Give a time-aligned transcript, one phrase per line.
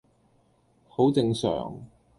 [0.89, 1.79] 好正常